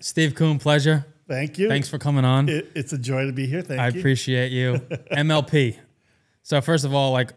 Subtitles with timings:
[0.00, 1.06] Steve Kuhn, pleasure.
[1.28, 1.68] Thank you.
[1.68, 2.48] Thanks for coming on.
[2.48, 3.62] It, it's a joy to be here.
[3.62, 4.00] Thank I you.
[4.00, 4.74] appreciate you.
[5.12, 5.76] MLP.
[6.42, 7.32] So first of all, like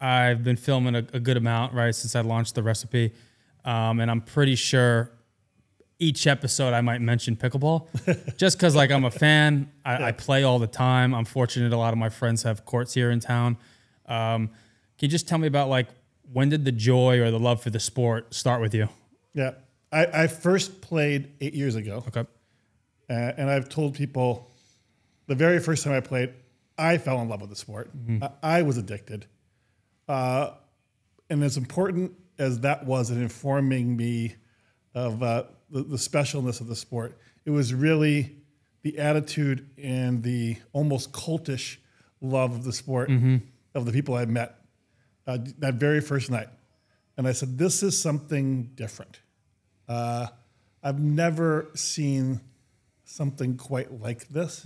[0.00, 3.12] I've been filming a, a good amount, right, since I launched the recipe,
[3.64, 5.12] um, and I'm pretty sure
[5.98, 7.86] each episode I might mention pickleball,
[8.36, 9.70] just because like I'm a fan.
[9.84, 11.14] I, I, play all the time.
[11.14, 13.58] I'm fortunate a lot of my friends have courts here in town.
[14.06, 14.48] Um,
[14.98, 15.88] can you just tell me about like
[16.32, 18.88] when did the joy or the love for the sport start with you?
[19.34, 19.52] Yeah,
[19.92, 22.04] I, I first played eight years ago.
[22.08, 22.20] Okay.
[23.08, 24.50] Uh, and I've told people
[25.26, 26.32] the very first time I played,
[26.78, 27.90] I fell in love with the sport.
[27.96, 28.24] Mm-hmm.
[28.24, 29.26] I, I was addicted.
[30.08, 30.52] Uh,
[31.28, 34.34] and as important as that was in informing me
[34.94, 38.36] of uh, the, the specialness of the sport, it was really
[38.82, 41.76] the attitude and the almost cultish
[42.20, 43.36] love of the sport Mm-hmm.
[43.74, 44.56] of the people I met
[45.26, 46.48] uh, that very first night.
[47.16, 49.20] And I said, This is something different.
[49.90, 50.28] Uh,
[50.82, 52.40] I've never seen
[53.04, 54.64] something quite like this.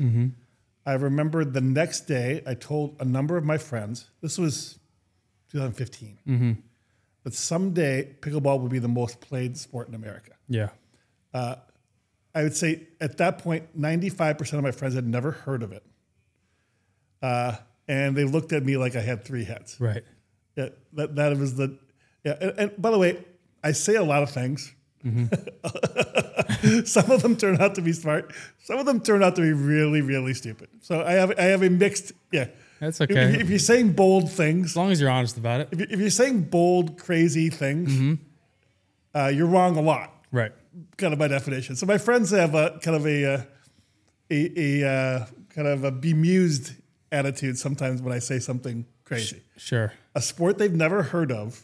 [0.87, 4.79] I remember the next day, I told a number of my friends, this was
[5.51, 6.63] 2015,
[7.25, 10.33] that someday pickleball would be the most played sport in America.
[10.47, 10.69] Yeah.
[11.33, 15.85] I would say at that point, 95% of my friends had never heard of it.
[17.23, 17.57] Uh,
[17.89, 19.77] and they looked at me like I had three heads.
[19.81, 20.03] Right.
[20.57, 21.79] Yeah, that, that was the.
[22.25, 23.25] Yeah, and, and by the way,
[23.63, 24.75] I say a lot of things.
[26.85, 28.33] Some of them turn out to be smart.
[28.63, 30.69] Some of them turn out to be really, really stupid.
[30.81, 32.13] So I have I have a mixed.
[32.33, 32.49] Yeah,
[32.81, 33.35] That's okay.
[33.35, 35.69] If, if you're saying bold things, As long as you're honest about it.
[35.73, 38.19] if, you- you're saying bold, crazy things,
[39.15, 40.13] uh, you're wrong a lot.
[40.33, 40.53] Right.
[40.97, 41.77] Kind of by definition.
[41.77, 43.43] So my friends have a kind of a uh,
[44.31, 46.73] a, a uh, kind of a bemused
[47.13, 49.43] attitude sometimes when I say something crazy.
[49.57, 49.93] Sure.
[50.15, 51.63] a sport they've never heard of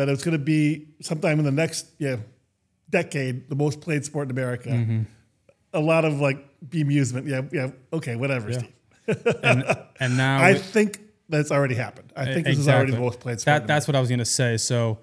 [0.00, 2.16] that it's going to be sometime in the next yeah
[2.88, 5.04] decade the most played sport in America.
[5.72, 7.28] A lot of like bemusement.
[7.28, 7.70] Yeah, yeah.
[7.92, 8.72] Okay, whatever, Steve.
[9.42, 9.64] And
[10.00, 10.98] and now I think
[11.28, 12.12] that's already happened.
[12.16, 13.60] I think this is already the most played sport.
[13.62, 14.56] That, that's what I was going to say.
[14.56, 14.98] So,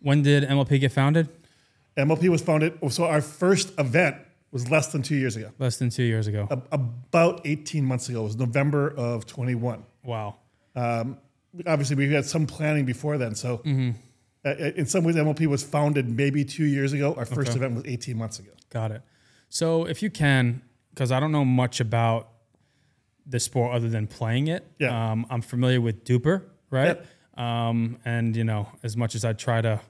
[0.00, 1.28] when did MLP get founded?
[1.96, 2.78] MLP was founded.
[2.90, 4.16] So our first event
[4.52, 5.50] was less than two years ago.
[5.58, 6.46] Less than two years ago.
[6.50, 8.20] A- About 18 months ago.
[8.22, 9.84] It was November of 21.
[10.04, 10.36] Wow.
[11.66, 13.34] obviously we had some planning before then.
[13.34, 13.90] So Mm-hmm.
[14.44, 17.14] Uh, in some ways, MLP was founded maybe two years ago.
[17.14, 18.50] Our first event was 18 months ago.
[18.70, 19.02] Got it.
[19.48, 22.28] So, if you can, because I don't know much about
[23.26, 24.66] the sport other than playing it.
[24.78, 25.12] Yeah.
[25.12, 27.00] Um, I'm familiar with DUPR, right?
[27.36, 29.80] Um, and you know, as much as I try to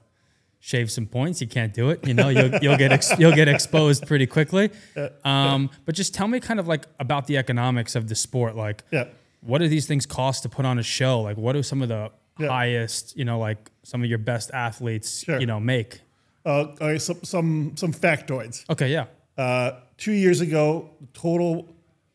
[0.59, 2.07] shave some points, you can't do it.
[2.07, 4.69] You know, you'll, you'll get ex- you'll get exposed pretty quickly.
[5.25, 8.55] Um, but just tell me kind of like about the economics of the sport.
[8.55, 9.05] Like, Yeah.
[9.41, 11.19] what do these things cost to put on a show?
[11.21, 12.47] Like, what are some of the Yeah.
[12.49, 15.39] highest, you know, like some of your best athletes, Sure.
[15.39, 16.01] you know, make?
[16.45, 18.69] Uh, all right, some, some, some factoids.
[18.69, 19.05] Okay, yeah.
[19.37, 21.73] Uh, two years ago, total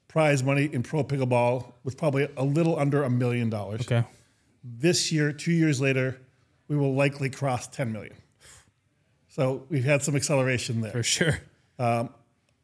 [0.08, 3.80] prize money in pro pickleball was probably a little under a million dollars.
[3.82, 4.04] Okay.
[4.62, 6.20] This year, two years later,
[6.68, 8.14] we will likely cross 10 million.
[9.28, 10.92] So we've had some acceleration there.
[10.92, 11.38] For sure.
[11.78, 12.10] Um,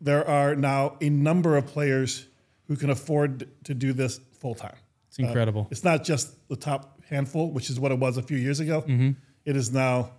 [0.01, 2.27] There are now a number of players
[2.69, 4.77] who can afford to do this full time.
[5.09, 5.69] It's incredible.
[5.71, 8.83] It's not just the top handful, which is what it was a few years ago.
[8.83, 9.11] Mm-hmm.
[9.45, 10.11] It is now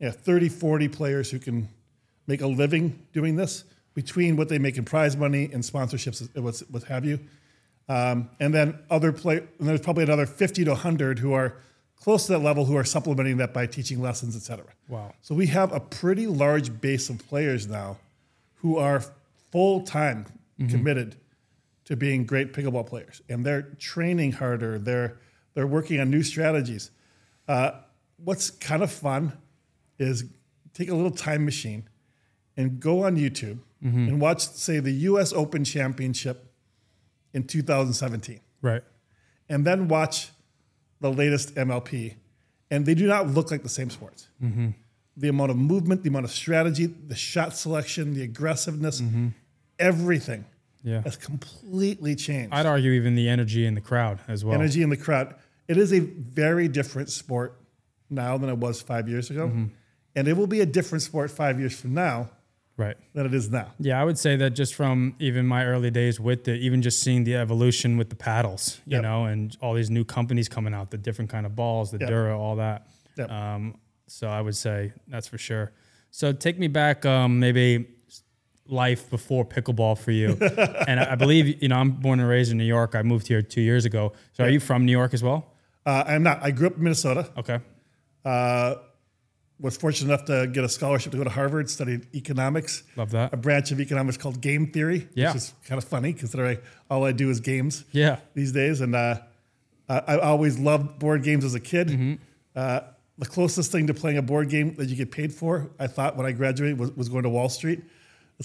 [0.00, 1.68] yeah, 30, 40 players who can
[2.26, 6.44] make a living doing this between what they make in prize money and sponsorships and
[6.44, 7.20] what, have you.
[7.88, 11.56] Um, and then other play, and there's probably another 50 to 100 who are
[11.96, 14.66] close to that level who are supplementing that by teaching lessons, et cetera.
[14.88, 15.14] Wow.
[15.20, 17.98] So we have a pretty large base of players now
[18.56, 19.02] who are
[19.50, 20.26] full time
[20.68, 21.16] committed
[21.84, 24.78] to being great pickleball players, and they're training harder.
[24.78, 25.18] They're
[25.54, 26.90] they're working on new strategies.
[27.48, 27.72] Uh,
[28.16, 29.32] what's kind of fun
[29.98, 30.24] is
[30.74, 31.88] take a little time machine
[32.56, 34.08] and go on YouTube mm-hmm.
[34.08, 35.32] and watch, say, the U.S.
[35.32, 36.52] Open Championship
[37.32, 38.82] in 2017 Right.
[39.48, 40.30] and then watch
[41.00, 42.14] the latest MLP,
[42.70, 44.28] and they do not look like the same sports.
[44.42, 44.68] Mm-hmm.
[45.16, 49.28] The amount of movement, the amount of strategy, the shot selection, the aggressiveness, mm-hmm.
[49.78, 50.44] everything
[50.84, 51.02] Yeah.
[51.02, 52.52] has completely changed.
[52.52, 54.54] I'd argue even the energy in the crowd as well.
[54.54, 55.34] Energy in the crowd.
[55.68, 57.58] It is a very different sport
[58.10, 59.50] now than it was five years ago,
[60.16, 62.30] and it will be a different sport five years from now
[62.76, 62.96] Right.
[63.14, 63.72] than it is now.
[63.78, 67.00] Yeah, I would say that just from even my early days with it, even just
[67.02, 69.02] seeing the evolution with the paddles, you Yep.
[69.02, 72.08] know, and all these new companies coming out, the different kind of balls, the Yep.
[72.08, 72.86] Dura, all that.
[73.16, 73.30] Yep.
[73.30, 73.76] Um,
[74.08, 75.72] so I would say that's for sure.
[76.10, 77.86] So take me back, um, maybe
[78.66, 80.36] life before pickleball for you.
[80.88, 82.94] and I I believe, you know, I'm born and raised in New York.
[82.94, 84.12] I moved here two years ago.
[84.32, 85.52] So are you from New York as well?
[85.84, 86.42] Uh, I'm not.
[86.42, 87.28] I grew up in Minnesota.
[87.36, 87.58] Okay.
[88.24, 88.74] Uh,
[89.58, 93.32] was fortunate enough to get a scholarship to go to Harvard, studied economics, Love that.
[93.32, 95.28] a branch of economics called game theory, Yeah.
[95.28, 96.58] which is kind of funny considering
[96.90, 98.16] all I do is games Yeah.
[98.34, 98.80] these days.
[98.80, 99.20] And uh,
[99.88, 101.88] I, I always loved board games as a kid.
[101.88, 102.14] Mm-hmm.
[102.56, 102.80] Uh,
[103.18, 106.16] the closest thing to playing a board game that you get paid for, I thought
[106.16, 107.82] when I graduated, was, was going to Wall Street.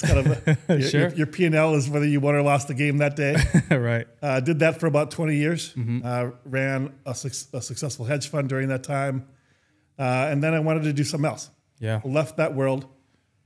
[0.01, 1.01] It's kind of a, your, Sure.
[1.01, 3.35] your, your P&L is whether you won or lost the game that day.
[3.75, 4.07] right.
[4.21, 5.73] Uh, did that for about 20 years.
[5.73, 6.01] Mm-hmm.
[6.03, 9.27] Uh, ran a, suc- a successful hedge fund during that time.
[9.97, 11.49] Uh, and then I wanted to do something else.
[11.79, 12.01] Yeah.
[12.05, 12.85] Left that world,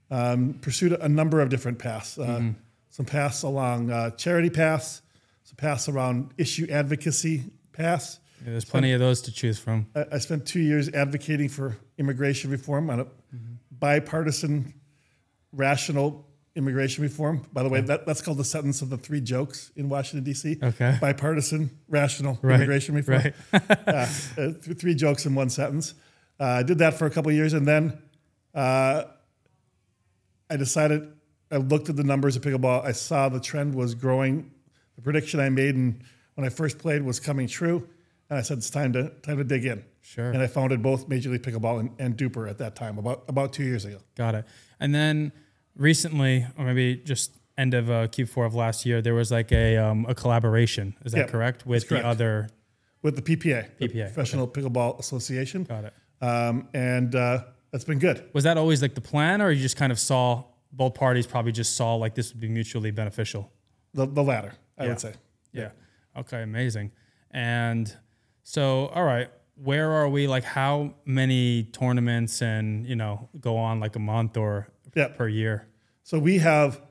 [0.09, 2.17] um, pursued a number of different paths.
[2.17, 2.49] Uh, Mm-hmm.
[2.93, 5.01] Some paths along uh, charity paths,
[5.43, 8.19] some paths around issue advocacy paths.
[8.43, 9.87] Yeah, There's plenty of those to choose from.
[9.95, 13.07] I, I spent two years advocating for immigration reform on a
[13.71, 14.73] bipartisan,
[15.53, 17.45] rational immigration reform.
[17.53, 20.57] By the way, that, that's called the sentence of the three jokes in Washington, D.C.
[20.61, 20.97] Okay.
[20.99, 23.23] Bipartisan, rational Right, immigration reform.
[23.23, 23.33] right.
[23.87, 25.93] uh, th- three jokes in one sentence.
[26.39, 27.97] Uh, I did that for a couple of years, and then
[28.53, 29.03] uh,
[30.49, 31.13] I decided.
[31.53, 32.85] I looked at the numbers of pickleball.
[32.85, 34.51] I saw the trend was growing.
[34.95, 36.01] The prediction I made and
[36.35, 37.87] when I first played was coming true,
[38.29, 39.83] and I said it's time to time to dig in.
[40.01, 40.31] Sure.
[40.31, 43.51] And I founded both Major League Pickleball and, and DUPR at that time, about about
[43.53, 43.97] two years ago.
[44.15, 44.45] Got it.
[44.79, 45.31] And then
[45.75, 49.77] recently, or maybe just end of uh, Q4 of last year, there was like a
[49.77, 50.95] um, a collaboration.
[51.05, 51.65] Is that Yeah, correct?
[51.65, 52.03] With correct.
[52.03, 52.49] the other.
[53.01, 55.93] with the PPA, the PPA, Professional Pickleball Association, Got it.
[56.21, 58.23] um, and uh, that's been good.
[58.33, 61.51] Was that always like the plan, or you just kind of saw both parties probably
[61.51, 63.51] just saw like this would be mutually beneficial?
[63.93, 64.89] The, the latter, I Yeah.
[64.89, 65.13] would say.
[65.51, 65.71] Yeah.
[66.15, 66.43] Okay.
[66.43, 66.91] Amazing.
[67.31, 67.93] And
[68.43, 70.27] so, all right, where are we?
[70.27, 75.07] Like, how many tournaments and you know go on like a month or Yeah.
[75.09, 75.67] per year?
[76.03, 76.81] So we have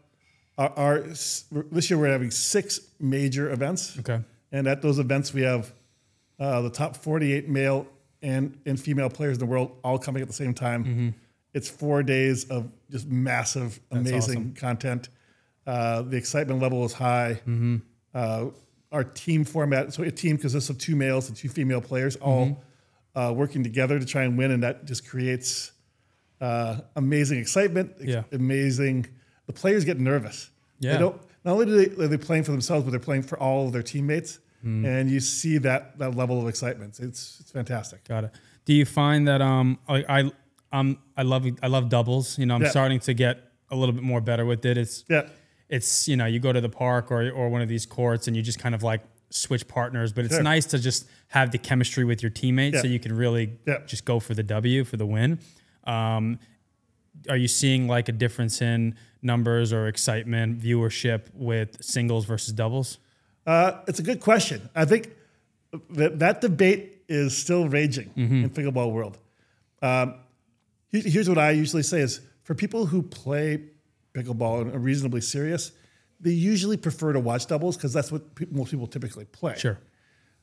[0.58, 4.20] our, our this year we're having six major events, Okay.
[4.52, 5.72] and at those events we have
[6.38, 7.86] uh, the top 48 male
[8.22, 10.84] and and female players in the world all coming at the same time.
[10.84, 11.08] Mm-hmm.
[11.52, 15.08] It's four days of just massive, amazing content.
[15.66, 17.40] Uh, the excitement level is high.
[17.46, 17.76] Mm-hmm.
[18.14, 18.46] Uh,
[18.92, 22.46] our team format, so a team consists of two males and two female players, all
[22.46, 23.18] Mm-hmm.
[23.18, 25.72] uh, working together to try and win, and that just creates
[26.40, 27.92] uh, amazing excitement.
[28.00, 28.22] Yeah.
[28.32, 29.06] amazing.
[29.46, 30.50] The players get nervous.
[30.78, 30.92] Yeah.
[30.94, 31.20] They don't.
[31.44, 33.72] Not only do they are they playing for themselves, but they're playing for all of
[33.72, 34.84] their teammates, Mm.
[34.86, 37.00] and you see that that level of excitement.
[37.00, 38.04] It's it's fantastic.
[38.06, 38.30] Got it.
[38.66, 40.32] Do you find that um I I
[40.78, 42.38] um I love I love doubles.
[42.38, 42.68] You know, I'm Yeah.
[42.68, 43.38] starting to get
[43.70, 44.76] a little bit more better with it.
[44.76, 45.28] It's Yeah,
[45.70, 48.36] it's you know you go to the park or or one of these courts and
[48.36, 49.00] you just kind of like
[49.30, 50.42] switch partners, but it's Sure.
[50.42, 53.78] nice to just have the chemistry with your teammates so you can really Yeah.
[53.86, 55.38] just go for the W for the win.
[55.84, 56.38] Um,
[57.28, 62.98] are you seeing like a difference in numbers or excitement, viewership with singles versus doubles?
[63.46, 64.68] uh, it's a good question.
[64.74, 65.10] I think
[65.90, 68.44] that that debate is still raging Mm-hmm.
[68.44, 69.18] in pickleball world.
[69.82, 70.14] Um,
[70.90, 73.62] here's what I usually say: is for people who play
[74.14, 75.72] pickleball and are reasonably serious,
[76.20, 79.56] they usually prefer to watch doubles because that's what pe- most people typically play.
[79.56, 79.78] Sure.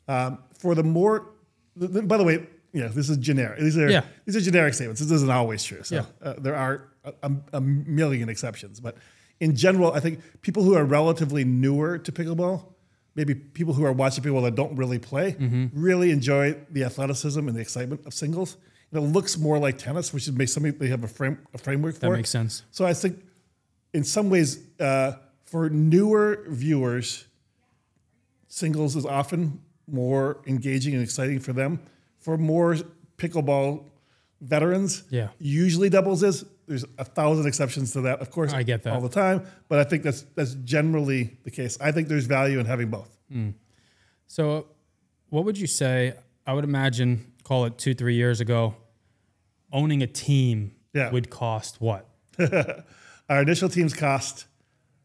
[0.08, 1.30] Um, for the more,
[1.76, 3.60] by the way, yeah, this is generic.
[3.60, 4.04] These are Yeah.
[4.26, 5.02] these are generic statements.
[5.02, 5.84] This isn't always true.
[5.84, 6.06] So Yeah.
[6.22, 6.90] uh, there are
[7.24, 8.98] a, a- million exceptions, but
[9.40, 12.66] in general, I think people who are relatively newer to pickleball,
[13.16, 15.66] maybe people who are watching pickleball that don't really play, Mm-hmm.
[15.74, 18.58] really enjoy the athleticism and the excitement of singles.
[18.92, 21.58] And it looks more like tennis, which is makes something they have a frame a
[21.58, 22.02] framework for.
[22.02, 22.64] That makes sense.
[22.72, 23.20] So I think,
[23.94, 25.14] in some ways, uh,
[25.46, 27.26] for newer viewers,
[28.48, 31.80] singles is often more engaging and exciting for them.
[32.28, 32.76] For more
[33.18, 33.86] pickleball
[34.42, 35.30] veterans, Yeah.
[35.40, 36.44] usually doubles is.
[36.68, 38.52] There's a thousand exceptions to that, of course.
[38.52, 38.92] I get that.
[38.92, 41.78] all the time, but I think that's that's generally the case.
[41.80, 43.18] I think there's value in having both.
[43.34, 43.54] Mm.
[44.28, 44.66] So,
[45.30, 46.16] what would you say?
[46.46, 48.76] I would imagine, call it two, three years ago,
[49.72, 51.10] owning a team Yeah.
[51.12, 52.10] would cost what?
[53.30, 54.48] Our initial teams cost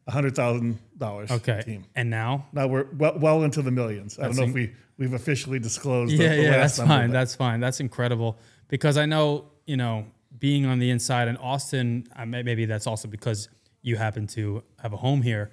[0.09, 1.31] hundred thousand dollars.
[1.31, 1.61] Okay.
[1.61, 1.85] team.
[1.95, 2.47] And now?
[2.51, 4.19] Now we're well, well into the millions.
[4.19, 6.13] I don't know if we we've officially disclosed.
[6.13, 7.09] Yeah, the yeah, last that's fine.
[7.11, 7.59] That's fine.
[7.59, 10.05] That's incredible because I know, you know,
[10.39, 13.49] being on the inside and Austin, I may, maybe that's also because
[13.81, 15.51] you happen to have a home here.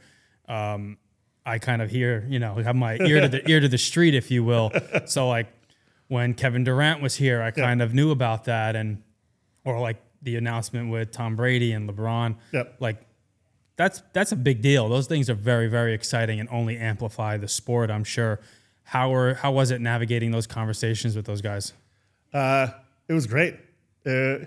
[0.49, 0.99] Um,
[1.44, 4.14] I kind of hear, you know, have my ear to the ear to the street,
[4.14, 4.73] if you will.
[5.06, 5.49] So like
[6.09, 9.02] when Kevin Durant was here, I kind of knew about that, and
[9.64, 12.37] or like the announcement with Tom Brady and LeBron.
[12.52, 12.76] Yep.
[12.80, 13.06] Like
[13.76, 14.88] that's that's a big deal.
[14.88, 17.90] Those things are very very exciting and only amplify the sport.
[17.90, 18.40] I'm sure.
[18.90, 21.75] How were how was it navigating those conversations with those guys?
[22.32, 22.66] Uh,
[23.09, 23.54] it was great.
[24.04, 24.38] Uh,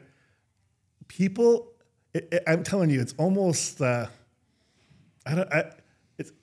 [1.08, 1.72] people,
[2.14, 3.80] it, it- I'm telling you, it's almost.
[3.80, 4.08] Uh,
[5.26, 5.54] I don't.
[5.54, 5.72] I,
[6.18, 6.34] it's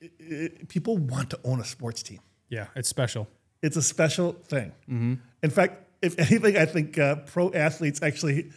[0.00, 2.20] it, it, people want to own a sports team.
[2.48, 3.26] Yeah, it's special.
[3.60, 4.70] It's a special thing.
[4.88, 5.14] Mm-hmm.
[5.42, 8.52] In fact, if anything, I think uh, pro athletes actually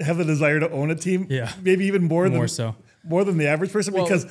[0.00, 1.26] have a desire to own a team.
[1.28, 1.52] Yeah.
[1.60, 2.76] maybe even more, More than so.
[3.04, 4.24] more than the average person Well- because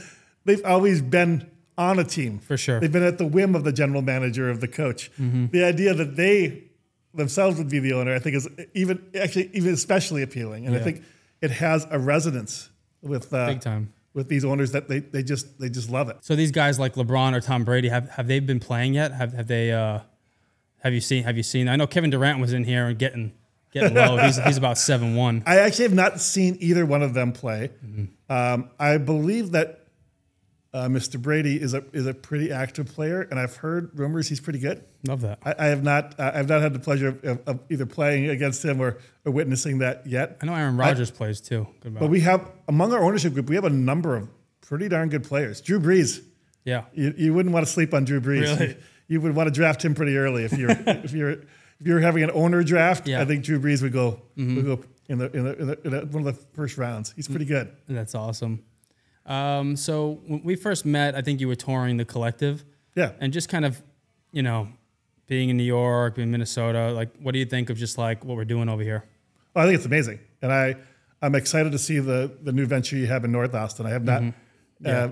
[0.44, 1.51] they've always been
[1.90, 2.80] on a team For sure.
[2.80, 5.12] They've been at the whim of the general manager of the coach.
[5.20, 5.48] Mm-hmm.
[5.48, 6.64] The idea that they
[7.14, 10.80] themselves would be the owner, I think, is even actually even especially appealing, and I
[10.80, 11.04] think
[11.42, 12.70] it has a resonance
[13.02, 13.94] with uh, Big time.
[14.14, 16.18] with these owners that they, they just they just love it.
[16.22, 19.12] So these guys like LeBron or Tom Brady have have they been playing yet?
[19.14, 19.72] Have have they?
[19.72, 20.00] Uh,
[20.84, 21.24] have you seen?
[21.24, 21.68] Have you seen?
[21.68, 23.34] I know Kevin Durant was in here and getting
[23.74, 24.18] getting low.
[24.18, 25.44] he's he's about seven one.
[25.48, 27.72] I actually have not seen either one of them play.
[27.86, 28.06] Mm-hmm.
[28.32, 29.81] Um, I believe that
[30.74, 31.22] uh, Mr.
[31.22, 34.84] Brady is a is a pretty active player, and I've heard rumors he's pretty good.
[35.06, 35.40] Love that.
[35.44, 38.30] I, I have not uh, I've not had the pleasure of, of, of either playing
[38.30, 40.38] against him or, or witnessing that yet.
[40.42, 41.68] I know Aaron Rodgers plays too.
[41.82, 44.30] Good But we have among our ownership group, we have a number of
[44.62, 45.60] pretty darn good players.
[45.60, 46.24] Drew Brees,
[46.64, 46.86] yeah.
[46.94, 48.44] you, you wouldn't want to sleep on Drew Brees.
[48.44, 48.68] Really?
[48.68, 48.76] You,
[49.08, 52.24] you would want to draft him pretty early if you're if you're if you're having
[52.24, 53.08] an owner draft.
[53.08, 53.16] Yeah.
[53.16, 53.22] Mm-hmm.
[53.24, 55.92] I think Drew Brees would go would go in the, in the, in the, in
[55.92, 57.12] the one of the first rounds.
[57.14, 57.76] He's pretty good.
[57.90, 58.64] That's awesome.
[59.26, 62.64] Um, so when we first met, I think you were touring the collective.
[62.96, 63.12] Yeah.
[63.20, 63.82] And just kind of,
[64.32, 64.68] you know,
[65.28, 68.26] being in New York, being in Minnesota, like, what do you think of just like
[68.26, 69.06] what we're doing over here?
[69.54, 70.76] Well, I think it's amazing, and I
[71.22, 73.86] I'm excited to see the the new venture you have in North Austin.
[73.86, 74.88] I have not Mm-hmm.
[74.88, 75.10] uh,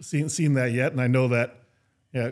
[0.00, 1.56] seen seen that yet, and I know that
[2.12, 2.30] yeah.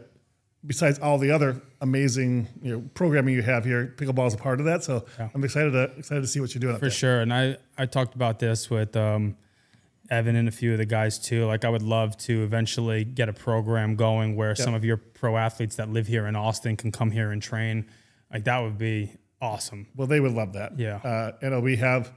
[0.67, 4.61] Besides all the other amazing you know, programming you have here, pickleball is a part
[4.61, 4.85] of that.
[4.85, 7.21] So I'm excited to excited to see what you're doing up For sure.
[7.21, 9.37] And I, I talked about this with um,
[10.11, 11.47] Evan and a few of the guys too.
[11.47, 15.37] Like, I would love to eventually get a program going where some of your pro
[15.37, 17.87] athletes that live here in Austin can come here and train.
[18.33, 19.87] Like, that would be awesome.
[19.95, 20.79] Well, they would love that.
[20.79, 20.97] Yeah.
[20.97, 22.13] Uh, you know, we have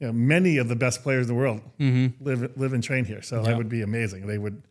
[0.00, 3.22] you know, many of the best players in the world live live and train here,
[3.22, 3.58] so that Mm-hmm.
[3.58, 4.26] Would be amazing.
[4.26, 4.62] They would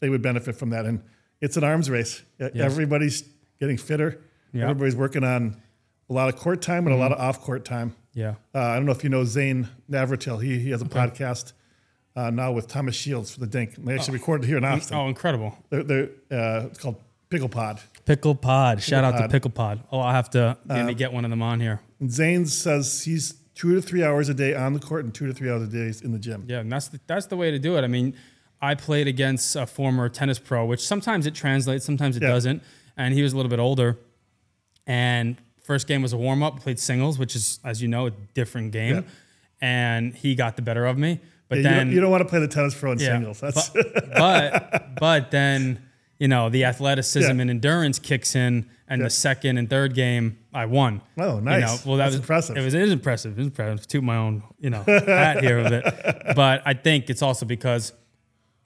[0.00, 1.02] they would benefit from that, and
[1.40, 2.22] it's an arms race.
[2.40, 3.24] Uh, Everybody's
[3.58, 4.20] getting fitter.
[4.52, 4.60] Yeah.
[4.60, 4.70] Mm-hmm.
[4.70, 5.60] Everybody's working on
[6.08, 7.96] a lot of court time and a lot of off court time.
[8.14, 8.34] Yeah.
[8.54, 10.40] Uh, I don't know if you know Zane Navratil.
[10.42, 11.52] He he has a podcast
[12.16, 13.76] uh, now with Thomas Shields for the Dink.
[13.76, 14.96] And They actually recorded here in Austin.
[14.96, 15.56] Oh, incredible.
[15.70, 16.96] They're, they're, uh, it's called
[17.30, 17.80] Pickle Pod.
[18.04, 18.82] Pickle Pod.
[18.82, 19.22] Shout out Pod.
[19.24, 19.80] to Pickle Pod.
[19.92, 21.80] Oh, I'll have to maybe get one of them on here.
[22.08, 25.32] Zane says he's two to three hours a day on the court and two to
[25.34, 26.44] three hours a day in the gym.
[26.48, 27.82] Yeah, and that's the, that's the way to do it.
[27.84, 28.14] I mean,
[28.60, 32.28] I played against a former tennis pro, which sometimes it translates, sometimes it Yeah.
[32.30, 32.62] doesn't.
[32.96, 33.98] And he was a little bit older.
[34.86, 36.60] And first game was a warm up.
[36.60, 38.94] Played singles, which is, as you know, a different game.
[38.96, 39.02] Yeah.
[39.60, 41.20] And he got the better of me.
[41.48, 43.06] But Yeah, you, then don't, you don't want to play the tennis pro in yeah,
[43.14, 43.40] singles.
[43.40, 45.82] That's but, but but then
[46.18, 47.40] you know the athleticism Yeah.
[47.42, 51.02] and endurance kicks in, and the second and third game I won.
[51.18, 51.60] Oh, You nice.
[51.62, 52.56] know, well, that That's was impressive.
[52.56, 53.38] It was it is impressive.
[53.38, 53.86] It is impressive.
[53.88, 55.84] To my own you know hat here of it,
[56.34, 57.92] but I think it's also because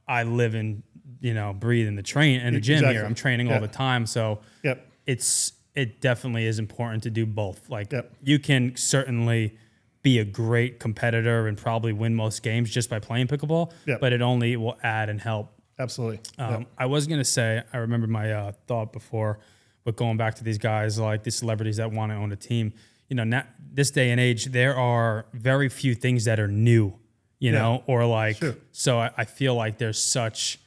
[0.08, 0.82] I live in
[1.20, 2.94] you know breathe in the train in the gym Exactly.
[2.94, 3.04] here.
[3.04, 4.86] I'm training all the time, so yep.
[5.06, 7.68] it's it definitely is important to do both.
[7.68, 8.12] Like Yep.
[8.22, 9.58] you can certainly
[10.02, 14.00] be a great competitor and probably win most games just by playing pickleball, Yep.
[14.00, 15.52] but it only will add and help.
[15.78, 16.20] Absolutely.
[16.38, 19.38] Um, I was gonna say I remember my uh, thought before,
[19.84, 22.72] but going back to these guys like these celebrities that want to own a team,
[23.08, 26.92] you know, not, this day and age there are very few things that are new,
[27.38, 28.56] you know, or like Sure.
[28.72, 30.58] so I, I feel like there's such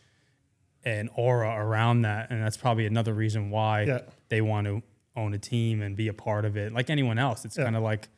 [0.85, 3.99] an aura around that, and that's probably another reason why Yeah.
[4.29, 4.81] they want to
[5.15, 6.73] own a team and be a part of it.
[6.73, 8.09] Like anyone else, it's kind of like,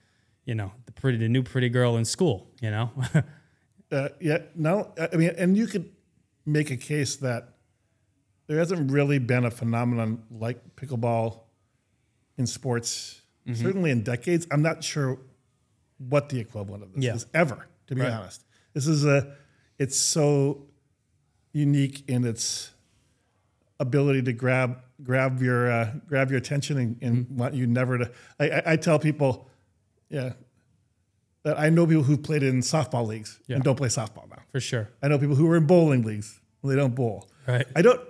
[0.46, 2.48] you know, the pretty, the new pretty girl in school.
[2.62, 2.92] You know,
[3.92, 4.40] Uh, yeah.
[4.56, 5.92] No, I mean, and you could
[6.46, 7.50] make a case that
[8.48, 11.42] there hasn't really been a phenomenon like pickleball
[12.38, 13.64] in sports, Mm-hmm.
[13.64, 14.48] certainly in decades.
[14.52, 15.20] I'm not sure
[16.00, 17.14] what the equivalent of this Yeah.
[17.14, 18.12] is ever, to be Right.
[18.12, 18.44] honest.
[18.74, 19.36] This is a,
[19.78, 20.66] it's so
[21.54, 22.72] unique in its
[23.80, 27.38] ability to grab grab your uh, grab your attention and, and Mm-hmm.
[27.38, 28.12] want you never to.
[28.40, 29.48] I, I, I tell people,
[30.10, 30.34] yeah,
[31.44, 33.56] that I know people who've played in softball leagues Yeah.
[33.56, 34.42] and don't play softball now.
[34.52, 34.90] for sure.
[35.02, 37.30] I know people who are in bowling leagues and they don't bowl.
[37.48, 37.66] Right.
[37.76, 38.02] I don't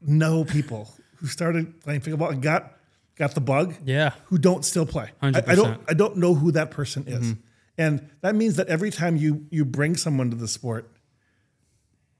[0.00, 2.72] know people who started playing pickleball and got
[3.16, 4.10] got the bug Yeah.
[4.26, 5.10] who don't still play.
[5.22, 7.20] I, I don't I don't know who that person is.
[7.20, 7.40] Mm-hmm.
[7.78, 10.90] And that means that every time you you bring someone to the sport,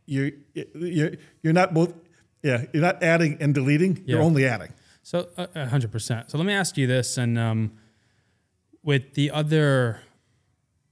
[0.06, 0.30] you're
[0.74, 1.94] you're you're not both
[2.42, 4.72] yeah, you're not adding and deleting, you're only adding.
[5.02, 6.30] So uh, a hundred percent.
[6.30, 7.72] So let me ask you this, and um,
[8.84, 10.00] with the other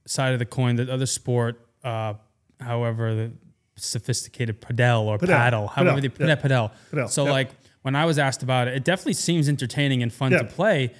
[0.05, 2.13] side of the coin, the other sport, uh,
[2.59, 3.31] however the
[3.75, 5.27] sophisticated padel or Padel.
[5.27, 6.35] paddle, however the yeah.
[6.35, 6.71] padel.
[6.91, 7.31] Padel, So yep.
[7.31, 7.49] like
[7.81, 10.39] when I was asked about it, it definitely seems entertaining and fun Yeah.
[10.39, 10.93] to play.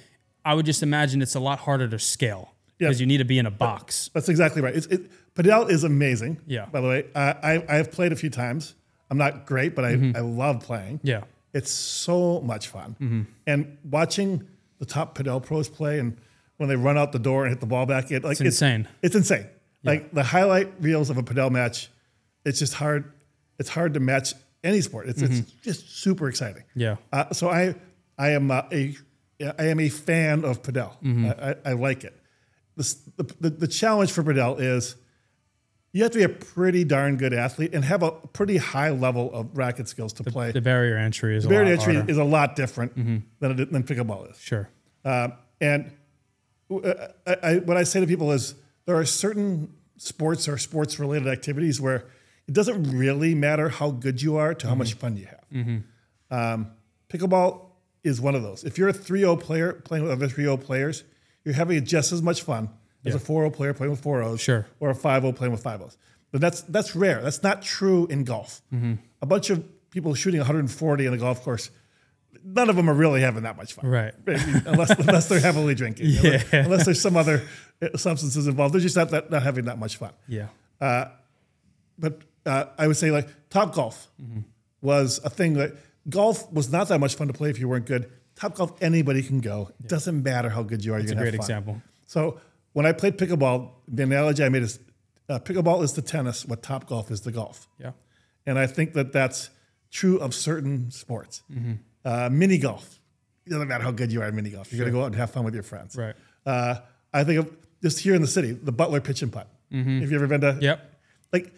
[0.44, 2.88] I would just imagine it's a lot harder to scale Yeah.
[2.88, 4.10] because you need to be in a box.
[4.12, 4.74] That's exactly right.
[4.74, 6.40] It's, it, Padel is amazing.
[6.46, 6.66] Yeah.
[6.66, 8.74] By the way, uh, I I have played a few times.
[9.10, 10.16] I'm not great, but I, Mm-hmm.
[10.16, 11.00] I love playing.
[11.02, 11.24] Yeah.
[11.52, 13.26] It's so much fun.
[13.46, 14.44] And watching the
[14.80, 16.18] the top Padel pros play, and
[16.56, 18.88] when they run out the door and hit the ball back in, like It's insane.
[19.02, 19.46] It's, insane.
[19.82, 21.90] Like the highlight reels of a Padel match,
[22.44, 23.12] it's just hard.
[23.58, 24.32] It's hard to match
[24.62, 25.08] any sport.
[25.08, 26.64] It's it's just super exciting.
[26.74, 26.96] Yeah.
[27.12, 27.74] Uh, so I
[28.18, 28.96] I am uh, a
[29.58, 30.92] I am a fan of Padel.
[31.04, 32.18] I, I, I like it.
[32.76, 32.96] The,
[33.40, 34.96] the the challenge for Padel is
[35.92, 39.32] you have to be a pretty darn good athlete and have a pretty high level
[39.34, 40.50] of racket skills to play.
[40.50, 42.10] The barrier entry is a Barrier lot entry harder.
[42.10, 44.40] is a lot different than, it, than pickleball is.
[44.40, 44.68] Sure.
[45.04, 45.92] Um, and
[46.70, 48.54] Uh, uh, I, I, what I say to people is
[48.86, 52.06] there are certain sports or sports related activities where
[52.46, 54.98] it doesn't really matter how good you are to how much mm-hmm.
[54.98, 55.44] fun you have.
[55.52, 56.34] Mm-hmm.
[56.34, 56.70] Um,
[57.08, 57.70] pickleball
[58.02, 58.64] is one of those.
[58.64, 61.04] If you're a 3 0 player playing with other 3 0 players,
[61.44, 62.68] you're having just as much fun
[63.04, 64.66] as a 4 0 player playing with 4 0s Sure.
[64.80, 65.96] or a 5 0 playing with 5 0s.
[66.32, 67.22] But that's, that's rare.
[67.22, 68.60] That's not true in golf.
[68.72, 68.94] Mm-hmm.
[69.22, 71.70] A bunch of people shooting 140 on a golf course,
[72.44, 74.14] none of them are really having that much fun Right.
[74.26, 76.06] unless unless they're heavily drinking.
[76.10, 76.42] Yeah.
[76.52, 77.42] Unless there's some other
[77.82, 80.12] uh, substances involved, they're just not that, not having that much fun.
[80.28, 80.48] Yeah.
[80.80, 84.40] But uh, I would say like Top Golf Mm-hmm.
[84.82, 85.72] was a thing that
[86.08, 88.10] golf was not that much fun to play if you weren't good.
[88.36, 89.70] Top Golf, anybody can go.
[89.80, 90.98] It doesn't matter how good you are.
[90.98, 91.80] A you're gonna great example.
[92.06, 92.40] So
[92.72, 94.78] when I played pickleball, the analogy I made is
[95.28, 97.68] uh, pickleball is the tennis, what Top Golf is the golf.
[97.78, 97.92] Yeah.
[98.46, 99.50] And I think that that's
[99.90, 101.42] true of certain sports.
[101.50, 101.74] Mm-hmm.
[102.04, 103.00] Uh, mini golf,
[103.46, 104.72] it doesn't matter how good you are at mini golf.
[104.72, 105.96] You're going to go out and have fun with your friends.
[105.96, 106.14] Right.
[106.44, 106.76] Uh,
[107.12, 109.48] I think of just here in the city, the Butler pitch and putt.
[109.72, 110.00] Mm-hmm.
[110.00, 110.58] Have you ever been to?
[110.60, 110.92] Yep.
[111.32, 111.52] Like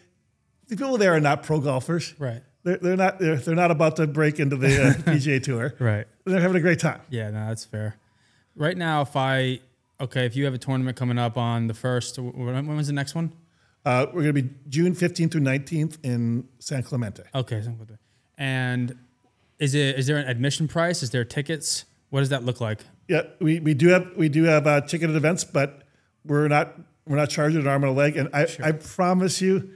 [0.68, 2.14] the people there are not pro golfers.
[2.18, 2.42] Right.
[2.62, 3.18] They're, they're not.
[3.18, 5.74] They're, they're not about to break into the uh, PGA Tour.
[5.78, 6.06] Right.
[6.24, 7.00] They're having a great time.
[7.10, 7.96] Yeah, no, that's fair.
[8.56, 9.60] Right now, if I
[10.00, 13.14] okay, if you have a tournament coming up on the first, when, was the next
[13.14, 13.32] one?
[13.84, 17.22] Uh, we're going to be June 15th through 19th in San Clemente.
[17.32, 17.98] Okay, like that.
[18.36, 18.98] and
[19.58, 21.02] is it is there an admission price?
[21.02, 21.84] Is there tickets?
[22.10, 22.80] What does that look like?
[23.08, 25.82] Yeah, we, we do have we do have uh, ticketed events, but
[26.24, 26.74] we're not
[27.06, 28.16] we're not charging an arm and a leg.
[28.16, 29.70] And I, I promise you,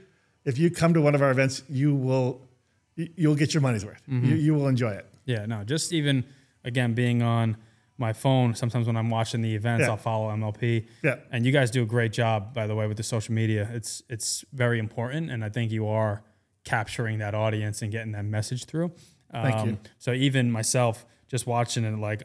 [0.45, 2.47] if you come to one of our events, you will
[2.95, 4.01] you- you'll get your money's worth.
[4.09, 4.25] Mm-hmm.
[4.25, 5.05] You, you will enjoy it.
[5.25, 6.25] Yeah, no, just even
[6.63, 7.57] again being on
[7.97, 8.53] my phone.
[8.55, 9.91] Sometimes when I'm watching the events, Yeah.
[9.91, 10.87] I'll follow MLP.
[11.03, 11.15] Yeah.
[11.31, 13.69] and you guys do a great job, by the way, with the social media.
[13.73, 16.23] It's it's very important, and I think you are
[16.63, 18.91] capturing that audience and getting that message through.
[19.31, 19.77] Thank you.
[19.99, 22.23] So even myself, just watching it, like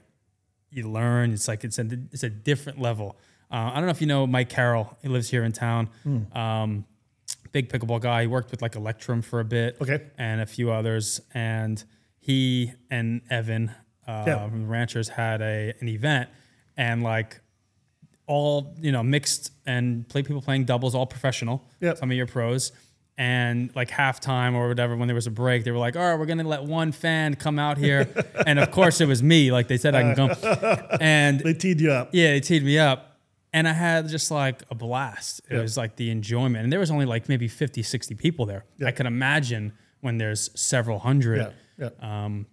[0.70, 1.32] you learn.
[1.32, 3.16] It's like it's a it's a different level.
[3.50, 4.96] Uh, I don't know if you know Mike Carroll.
[5.02, 5.88] He lives here in town.
[6.02, 6.36] Hmm.
[6.36, 6.84] Um,
[7.52, 8.22] big pickleball guy.
[8.22, 9.76] He worked with like Electrum for a bit.
[9.80, 10.02] Okay.
[10.18, 11.20] And a few others.
[11.32, 11.82] And
[12.18, 13.70] he and Evan
[14.06, 14.48] uh, Yeah.
[14.48, 16.28] from the Ranchers had a an event,
[16.76, 17.40] and like
[18.26, 21.64] all you know mixed and play people playing doubles, all professional.
[21.80, 21.98] Yep.
[21.98, 22.72] Some of your pros.
[23.18, 26.18] And like halftime or whatever, when there was a break, they were like, "All right,
[26.18, 28.06] we're gonna let one fan come out here,"
[28.46, 29.50] and of course it was me.
[29.50, 32.10] Like they said, I can come, and They teed you up.
[32.12, 33.16] yeah, they teed me up.
[33.54, 35.40] And I had just like a blast.
[35.48, 35.62] It Yeah.
[35.62, 36.64] was like the enjoyment.
[36.64, 38.66] And there was only like maybe 50, 60 people there.
[38.76, 38.88] Yeah.
[38.88, 41.54] I can imagine when there's several hundred.
[41.78, 41.88] Yeah.
[42.00, 42.46] Um,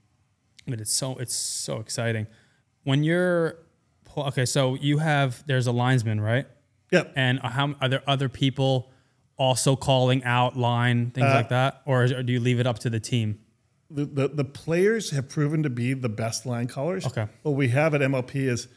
[0.65, 2.26] but it's so it's so exciting.
[2.86, 3.58] When you're
[4.15, 6.47] okay, so you have there's a linesman, right?
[6.89, 7.04] Yeah.
[7.17, 8.89] And how are there other people
[9.38, 12.80] also calling out line things Uh, like that, or, or do you leave it up
[12.80, 13.39] to the team?
[13.89, 17.06] The, the, the players have proven to be the best line callers.
[17.06, 17.28] Okay.
[17.43, 18.67] What we have at MLP is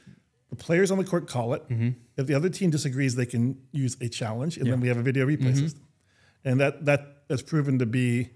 [0.50, 1.66] the players on the court call it.
[1.68, 1.90] Mm-hmm.
[2.16, 5.02] If the other team disagrees, they can use a challenge, and then we have a
[5.02, 5.58] video replay Mm-hmm.
[5.58, 5.82] system.
[6.44, 8.30] And that, that has proven to be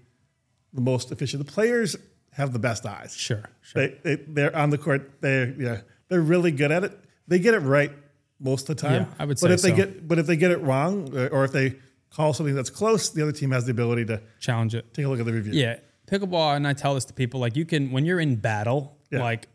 [0.73, 1.45] the most efficient.
[1.45, 1.95] The players
[2.33, 3.15] have the best eyes.
[3.15, 3.87] Sure, sure.
[3.87, 5.21] They, they, they're on the court.
[5.21, 6.97] They're, yeah, they're really good at it.
[7.27, 7.91] They get it right
[8.39, 9.03] most of the time.
[9.03, 11.45] Yeah, I would but say if they get but if they get it wrong, or
[11.45, 11.75] if they
[12.13, 14.93] call something that's close, the other team has the ability to Challenge it.
[14.93, 15.53] take a look at the review.
[15.53, 18.97] Yeah, pickleball, and I tell this to people like you can when you're in battle,
[19.11, 19.21] Yeah.
[19.23, 19.47] like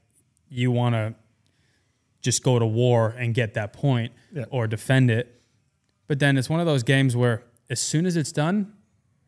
[0.49, 1.15] you want to
[2.23, 4.45] just go to war and get that point Yeah.
[4.51, 5.41] or defend it.
[6.09, 8.73] But then it's one of those games where as soon as it's done,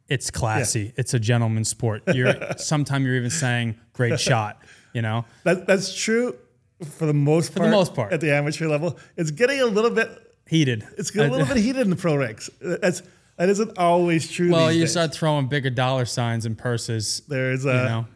[0.09, 0.93] it's classy.
[0.97, 2.03] It's a gentleman's sport.
[2.15, 4.63] You're sometimes you're even saying great shot,
[4.95, 5.27] you know?
[5.45, 6.37] That, that's true
[6.85, 7.67] for the most part.
[7.67, 8.13] the most part.
[8.13, 10.09] at the amateur level, it's getting a little bit.
[10.47, 10.87] Heated.
[10.97, 12.49] It's getting a little bit heated in the pro ranks.
[12.61, 13.03] That's
[13.39, 14.51] that isn't always true.
[14.53, 14.91] well, you days.
[14.93, 18.07] start throwing bigger dollar signs and purses, There's uh, you know.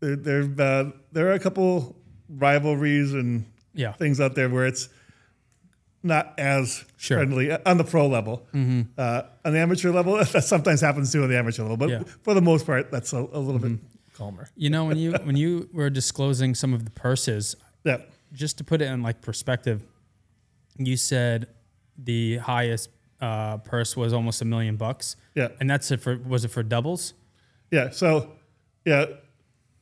[0.00, 1.96] there there, uh, there are a couple
[2.28, 3.44] rivalries and
[3.74, 3.92] Yeah.
[3.92, 4.88] things out there where it's
[6.02, 7.18] not as Sure.
[7.18, 7.32] Mm-hmm.
[7.32, 8.46] friendly on the pro level.
[8.52, 11.98] Uh, on the amateur level, that sometimes happens too on the amateur level, but Yeah.
[11.98, 12.20] Mm-hmm.
[12.22, 13.78] for the most part, that's a, a little bit
[14.14, 14.48] calmer.
[14.56, 17.98] You know, when you when you were disclosing some of the purses, Yeah,
[18.32, 19.82] just to put it in like perspective,
[20.78, 21.46] you said
[21.98, 22.90] the highest
[23.22, 25.16] uh, purse was almost a million bucks.
[25.34, 25.48] Yeah.
[25.60, 27.14] and that's it for was it for doubles?
[27.70, 27.88] yeah.
[27.90, 28.32] So,
[28.84, 29.06] yeah,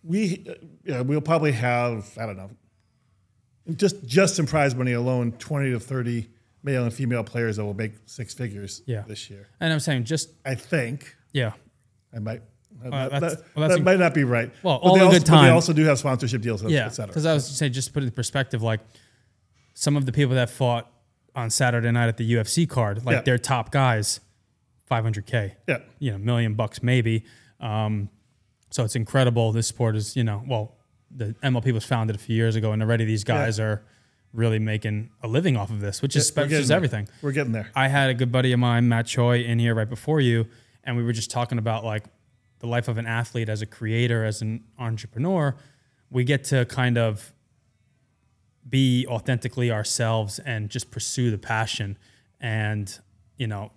[0.04, 2.50] we uh, yeah we'll probably have I don't know
[3.76, 6.28] just just in prize money alone, twenty to thirty
[6.62, 9.02] male and female players that will make six figures Yeah.
[9.06, 9.48] this year.
[9.60, 11.52] And I'm saying just I think yeah.
[12.14, 12.42] I might.
[12.82, 14.50] that, that's- that- well, that in- might not be right.
[14.62, 16.90] Well, But all in also, good but they also do have sponsorship deals, Yeah, et
[16.90, 17.08] cetera.
[17.08, 18.80] because I was saying, just put it in perspective, like
[19.74, 20.90] some of the people that fought
[21.34, 23.22] on Saturday night at the UFC card, like Yeah.
[23.22, 24.20] their top guys,
[24.90, 27.24] 500k, yeah, you know, million bucks maybe.
[27.60, 28.08] Um,
[28.70, 29.52] so it's incredible.
[29.52, 30.76] This sport is, you know, well,
[31.10, 33.82] the MLP was founded a few years ago, and already these guys are
[34.32, 37.08] really making a living off of this, which is, We're is everything.
[37.20, 37.70] We're getting there.
[37.74, 40.46] I had a good buddy of mine, Matt Choi, in here right before you,
[40.84, 42.04] and we were just talking about like
[42.60, 45.56] the life of an athlete as a creator, as an entrepreneur.
[46.10, 47.32] We get to kind of
[48.68, 51.96] be authentically ourselves and just pursue the passion
[52.40, 52.98] and,
[53.36, 53.72] you know,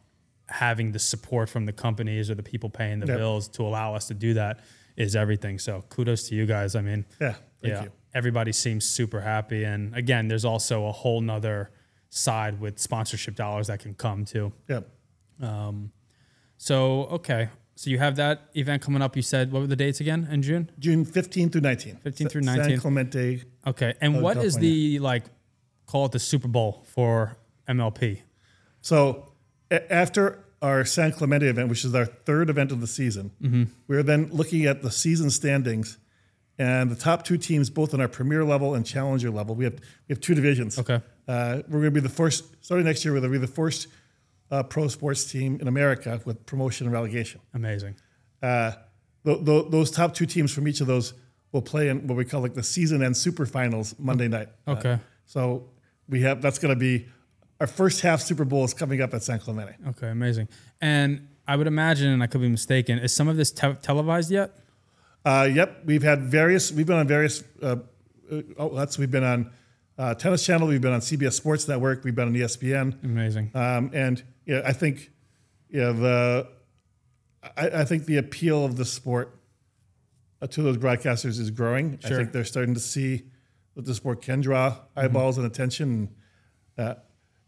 [0.50, 3.18] having the support from the companies or the people paying the Yep.
[3.18, 4.60] bills to allow us to do that
[4.98, 5.58] is everything.
[5.58, 6.76] So kudos to you guys.
[6.76, 7.92] I mean, Yeah, thank yeah, you.
[8.14, 9.64] everybody seems super happy.
[9.64, 11.72] And again, there's also a whole nother
[12.10, 14.52] side with sponsorship dollars that can come too.
[14.70, 14.82] Yeah,
[15.42, 15.92] um,
[16.58, 17.50] So, okay.
[17.76, 19.16] So you have that event coming up.
[19.16, 20.70] You said, what were the dates again in June?
[20.78, 21.96] June 15 through 19.
[21.98, 22.46] 15 through 19th.
[22.46, 22.80] San 19.
[22.80, 23.44] Clemente.
[23.66, 23.94] Okay.
[24.02, 25.24] And what is the, like,
[25.86, 28.22] call it the Super Bowl for MLP?
[28.82, 29.32] So
[29.72, 33.64] a- after our San Clemente event, which is our third event of the season, Mm-hmm.
[33.88, 35.98] we're then looking at the season standings
[36.60, 39.56] and the top two teams, both on our premier level and challenger level.
[39.56, 40.78] We have we have two divisions.
[40.78, 41.02] Okay.
[41.28, 43.14] Uh, we're going to be the first starting next year.
[43.14, 43.88] We're going to be the first
[44.52, 47.42] uh, pro sports team in America with promotion and relegation.
[47.54, 47.96] Amazing.
[48.42, 48.74] Uh,
[49.26, 51.14] th- th- those top two teams from each of those
[51.54, 54.50] will play in what we call like the season end super finals Monday night.
[54.68, 55.00] Uh, Okay.
[55.26, 55.70] so
[56.10, 57.06] we have that's going to be
[57.62, 59.76] our first half Super Bowl is coming up at San Clemente.
[59.90, 60.10] Okay.
[60.10, 60.50] Amazing.
[60.82, 64.32] And I would imagine, and I could be mistaken, is some of this te- televised
[64.32, 64.52] yet?
[65.24, 66.72] Uh, yep, we've had various.
[66.72, 67.78] We've been on various uh,
[68.32, 68.98] uh, outlets.
[68.98, 69.52] We've been on
[69.98, 70.68] uh, Tennis Channel.
[70.68, 72.04] We've been on CBS Sports Network.
[72.04, 73.02] We've been on ESPN.
[73.04, 73.52] Amazing.
[73.54, 75.12] Um, and yeah, I think
[75.70, 76.48] yeah the
[77.56, 79.38] I, I think the appeal of the sport uh,
[80.48, 82.00] to those broadcasters is growing.
[82.04, 83.24] I think they're starting to see
[83.76, 86.10] that the sport can draw eyeballs and attention.
[86.78, 86.96] Uh,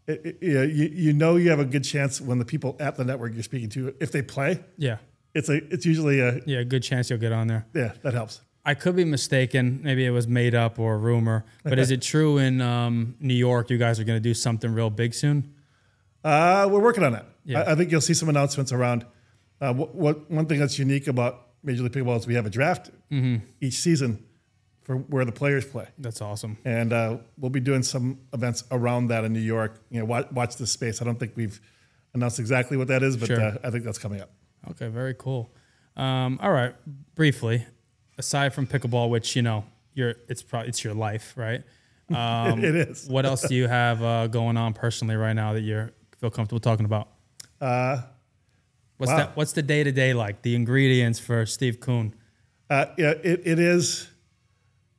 [0.06, 3.04] it, it- you, you know you have a good chance when the people at the
[3.04, 4.98] network you're speaking to, if they play, Yeah.
[5.34, 6.62] it's a it's usually a Yeah.
[6.62, 7.66] Good chance you'll get on there.
[7.74, 8.40] yeah that helps.
[8.64, 9.80] I could be mistaken.
[9.84, 11.44] Maybe it was made up or a rumor.
[11.62, 14.72] But is it true in um, New York you guys are going to do something
[14.74, 15.54] real big soon?
[16.24, 17.26] Uh, we're working on that.
[17.44, 17.60] Yeah.
[17.62, 19.06] I, I think you'll see some announcements around.
[19.60, 22.50] Uh, what, what one thing that's unique about Major League Pickleball is we have a
[22.50, 23.44] draft Mm-hmm.
[23.60, 24.24] each season
[24.82, 26.56] for where the players play, That's awesome.
[26.64, 29.80] and uh, we'll be doing some events around that in New York.
[29.90, 31.02] You know, watch, watch this space.
[31.02, 31.60] I don't think we've
[32.14, 33.40] announced exactly what that is, but Sure.
[33.40, 34.30] uh, I think that's coming up.
[34.70, 35.52] Okay, very cool.
[35.96, 36.74] Um, all right,
[37.14, 37.66] briefly,
[38.18, 41.62] aside from pickleball, which you know, you're it's probably it's your life, right?
[42.14, 43.08] Um, it is.
[43.08, 46.60] what else do you have uh, going on personally right now that you feel comfortable
[46.60, 47.08] talking about?
[48.98, 49.18] What's Wow.
[49.18, 49.36] that?
[49.36, 50.42] What's the day to day like?
[50.42, 52.14] The ingredients for Steve Kuhn.
[52.70, 54.08] uh, yeah, it, it is.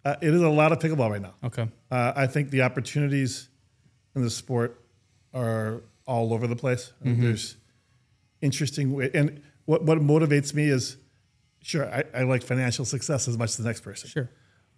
[0.06, 1.34] Uh, it is a lot of pickleball right now.
[1.44, 1.68] Okay.
[1.92, 3.50] Uh, I think the opportunities
[4.16, 4.82] in the sport
[5.34, 6.94] are all over the place.
[7.04, 7.58] And There's
[8.42, 10.98] interesting way, and what what motivates me is,
[11.62, 14.10] sure, I, I like financial success as much as the next person.
[14.10, 14.30] Sure.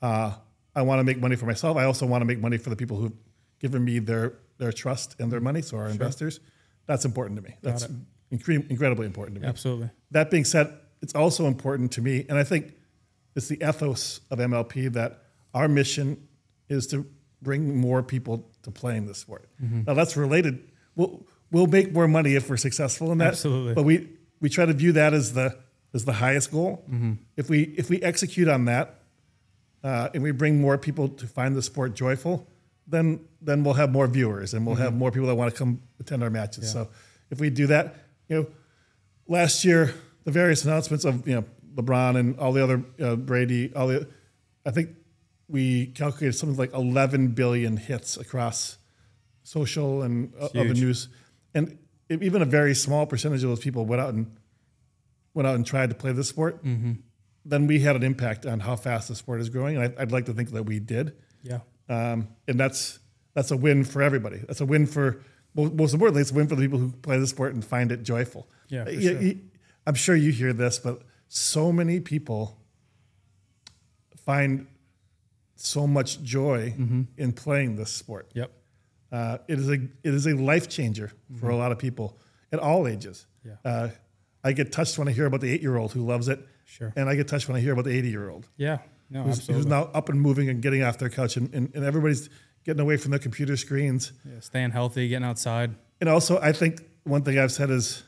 [0.01, 0.33] Uh,
[0.75, 1.77] I want to make money for myself.
[1.77, 3.13] I also want to make money for the people who've
[3.59, 5.61] given me their their trust and their money.
[5.61, 6.39] So our investors,
[6.87, 7.55] that's important to me.
[7.61, 7.87] That's
[8.31, 9.47] incre- incredibly important to me.
[9.47, 9.89] Absolutely.
[10.11, 12.73] That being said, it's also important to me, and I think
[13.35, 16.27] it's the ethos of MLP that our mission
[16.67, 17.05] is to
[17.41, 19.49] bring more people to playing the sport.
[19.63, 19.83] Mm-hmm.
[19.87, 20.63] Now that's related.
[20.95, 23.29] We'll we'll make more money if we're successful in that.
[23.29, 23.73] Absolutely.
[23.73, 25.57] But we we try to view that as the
[25.93, 26.83] as the highest goal.
[26.89, 27.13] Mm-hmm.
[27.37, 28.99] If we if we execute on that,
[29.83, 32.47] uh, and we bring more people to find the sport joyful,
[32.87, 35.81] then then we'll have more viewers and we'll have more people that want to come
[35.99, 36.71] attend our matches.
[36.71, 36.89] So
[37.31, 37.95] if we do that,
[38.29, 38.47] you know,
[39.27, 43.73] last year the various announcements of you know LeBron and all the other uh, Brady,
[43.75, 44.07] all the,
[44.65, 44.89] I think
[45.47, 48.77] we calculated something like 11 billion hits across
[49.43, 51.09] social and uh, other news,
[51.55, 54.35] and if even a very small percentage of those people went out and
[55.33, 56.63] went out and tried to play the sport.
[57.45, 60.11] Then we had an impact on how fast the sport is growing, and I, I'd
[60.11, 61.59] like to think that we did Yeah.
[61.87, 62.99] um, and that's
[63.33, 64.37] that's a win for everybody.
[64.45, 65.23] That's a win for
[65.55, 68.03] most, importantly, it's a win for the people who play the sport and find it
[68.03, 68.47] joyful.
[68.69, 69.21] Yeah, You- sure.
[69.21, 69.39] you-
[69.87, 72.57] I'm sure you hear this, but so many people
[74.17, 74.67] find
[75.55, 77.01] so much joy Mm-hmm.
[77.17, 78.29] in playing this sport.
[78.33, 78.51] Yep.
[79.11, 82.17] Uh, it is a it is a life changer for a lot of people
[82.51, 83.25] at all ages.
[83.45, 83.57] Mm-hmm.
[83.65, 83.71] Yeah.
[83.71, 83.89] Uh,
[84.43, 86.93] I get touched when I hear about the eight year old who loves it, Sure.
[86.95, 88.77] and I get touched when I hear about the eighty year old Yeah.
[89.09, 89.55] No, who's, absolutely.
[89.55, 92.29] who's now up and moving and getting off their couch, and, and, and everybody's
[92.69, 94.11] getting away from the computer screens.
[94.23, 95.73] Yeah, staying healthy, getting outside.
[95.99, 98.03] And also, I think one thing I've said is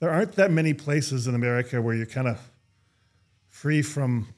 [0.00, 2.38] there aren't that many places in America where you're kind of
[3.48, 4.28] free from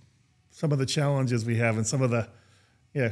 [0.51, 2.29] some of the challenges we have and some of the,
[2.95, 3.11] yeah,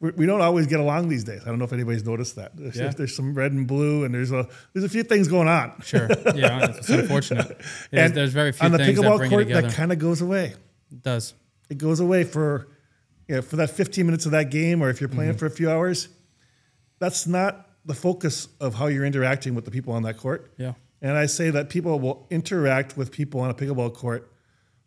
[0.00, 1.42] we, we don't always get along these days.
[1.42, 2.56] I don't know if anybody's noticed that.
[2.56, 2.88] There's, Yeah.
[2.96, 5.74] there's some red and blue, and there's a there's a few things going on.
[5.84, 6.08] Sure.
[6.34, 7.48] Yeah, it's unfortunate.
[7.90, 9.68] There's, And there's very few on the things that pickleball court, together.
[9.68, 10.54] that kind of goes away.
[10.90, 11.34] it does.
[11.68, 12.66] It goes away for,
[13.30, 15.38] you know, for that 15 minutes of that game, or if you're playing Mm-hmm.
[15.38, 16.08] for a few hours.
[16.98, 20.52] That's not the focus of how you're interacting with the people on that court.
[20.58, 20.72] Yeah.
[21.00, 24.32] And I say that people will interact with people on a pickleball court,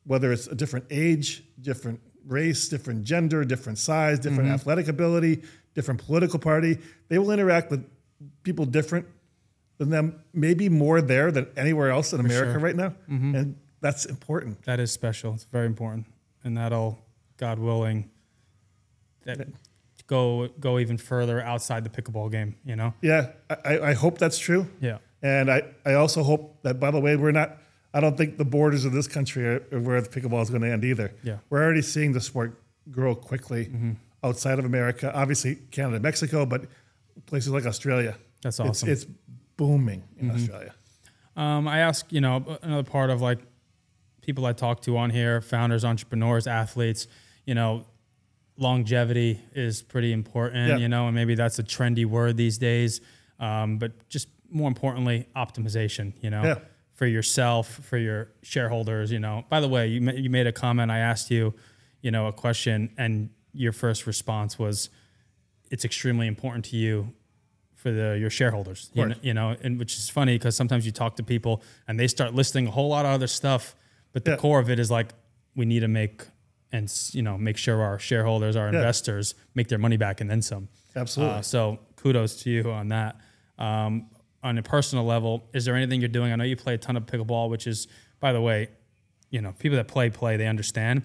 [0.03, 4.55] whether it's a different age, different race, different gender, different size, different Mm-hmm.
[4.55, 5.41] athletic ability,
[5.73, 6.77] different political party.
[7.07, 7.89] They will interact with
[8.43, 9.07] people different
[9.77, 12.59] than them, maybe more there than anywhere else in America sure.
[12.59, 12.93] right now.
[13.07, 14.61] And that's important.
[14.63, 15.33] That is special.
[15.33, 16.07] It's very important,
[16.43, 16.99] and that'll,
[17.37, 18.09] God willing,
[19.25, 19.47] that
[20.07, 22.55] go go even further outside the pickleball game.
[22.65, 22.93] You know.
[23.01, 24.67] Yeah, I, I hope that's true.
[24.79, 24.97] Yeah.
[25.21, 27.57] And I, I also hope that, by the way, we're not,
[27.93, 30.63] I don't think the borders of this country are, are where the pickleball is going
[30.63, 31.13] to end either.
[31.23, 31.37] Yeah.
[31.49, 32.59] We're already seeing the sport
[32.91, 33.71] grow quickly
[34.21, 35.13] outside of America.
[35.15, 36.65] Obviously, Canada, Mexico, but
[37.25, 38.17] places like Australia.
[38.41, 38.89] That's It's- awesome.
[38.89, 39.05] It's,
[39.55, 40.73] booming in Australia.
[41.37, 43.37] Um, I ask, you know, another part of like
[44.21, 47.07] people I talk to on here, founders, entrepreneurs, athletes,
[47.45, 47.85] you know,
[48.57, 50.77] longevity is pretty important, Yeah.
[50.77, 53.01] you know, and maybe that's a trendy word these days.
[53.39, 56.55] Um, but just more importantly, optimization, you know, Yeah.
[56.91, 59.43] for yourself, for your shareholders, you know.
[59.49, 60.91] By the way, you, you made a comment.
[60.91, 61.53] I asked you,
[62.01, 64.89] you know, a question, and your first response was,
[65.71, 67.13] it's extremely important to you
[67.73, 68.91] for the your shareholders.
[68.93, 71.99] You know, you know, and which is funny because sometimes you talk to people and
[71.99, 73.75] they start listing a whole lot of other stuff,
[74.13, 74.37] but the Yeah.
[74.37, 75.13] core of it is like
[75.55, 76.23] we need to make
[76.73, 80.41] and you know make sure our shareholders, our investors, make their money back and then
[80.41, 80.67] some.
[80.95, 81.35] Absolutely.
[81.37, 83.15] Uh, so kudos to you on that.
[83.57, 84.07] Um,
[84.43, 86.33] on a personal level, is there anything you're doing?
[86.33, 87.87] I know you play a ton of pickleball, which is,
[88.19, 88.67] by the way,
[89.29, 91.03] you know, people that play play, they understand.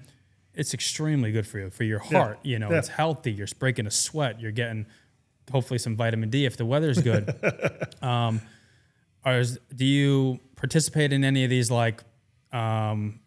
[0.55, 2.19] It's extremely good for you, for your Yeah.
[2.19, 2.39] heart.
[2.43, 2.79] You know, Yeah.
[2.79, 3.31] it's healthy.
[3.31, 4.41] You're breaking a sweat.
[4.41, 4.87] You're getting
[5.53, 7.33] hopefully some vitamin D if the weather's good.
[8.03, 8.41] um,
[9.25, 9.43] are,
[9.75, 12.03] do you participate in any of these like
[12.53, 13.21] um,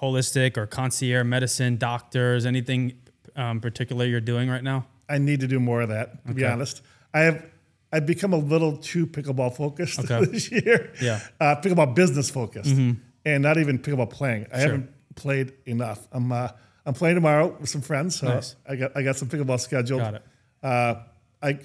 [0.00, 2.94] holistic or concierge medicine, doctors, anything
[3.36, 4.86] um, particular you're doing right now?
[5.08, 6.82] I need to do more of that, to be honest.
[7.12, 7.46] I have,
[7.92, 10.24] I've become a little too pickleball focused Okay.
[10.30, 10.92] this year.
[11.00, 11.20] Yeah.
[11.40, 14.46] Uh, pickleball business focused and not even pickleball playing.
[14.52, 16.06] I haven't played enough.
[16.10, 16.48] I'm, uh,
[16.86, 18.18] I'm playing tomorrow with some friends.
[18.18, 18.56] So Nice.
[18.68, 20.00] I got, I got some pickleball scheduled.
[20.00, 20.22] Got it.
[20.62, 20.94] Uh,
[21.42, 21.58] I,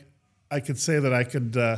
[0.51, 1.77] I could say that I could, uh,